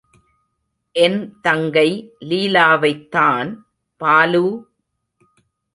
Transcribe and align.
என் 0.95 1.19
தங்கை 1.41 1.89
லீலாவைத் 2.29 3.07
தான் 3.09 3.49
பாலு! 4.01 4.45